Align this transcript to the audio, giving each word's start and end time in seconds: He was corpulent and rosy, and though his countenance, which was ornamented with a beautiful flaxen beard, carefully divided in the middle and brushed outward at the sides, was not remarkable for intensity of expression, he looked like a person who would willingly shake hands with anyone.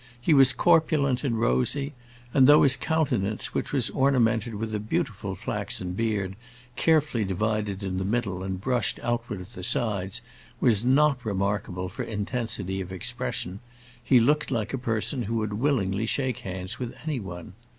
He 0.19 0.33
was 0.33 0.51
corpulent 0.51 1.23
and 1.23 1.39
rosy, 1.39 1.93
and 2.33 2.47
though 2.47 2.63
his 2.63 2.75
countenance, 2.75 3.53
which 3.53 3.71
was 3.71 3.91
ornamented 3.91 4.55
with 4.55 4.73
a 4.73 4.79
beautiful 4.79 5.35
flaxen 5.35 5.93
beard, 5.93 6.35
carefully 6.75 7.23
divided 7.23 7.83
in 7.83 7.99
the 7.99 8.03
middle 8.03 8.41
and 8.41 8.59
brushed 8.59 8.99
outward 9.03 9.41
at 9.41 9.53
the 9.53 9.63
sides, 9.63 10.23
was 10.59 10.83
not 10.83 11.23
remarkable 11.23 11.87
for 11.87 12.01
intensity 12.01 12.81
of 12.81 12.91
expression, 12.91 13.59
he 14.03 14.19
looked 14.19 14.49
like 14.49 14.73
a 14.73 14.79
person 14.79 15.21
who 15.21 15.35
would 15.35 15.53
willingly 15.53 16.07
shake 16.07 16.39
hands 16.39 16.79
with 16.79 16.95
anyone. 17.05 17.53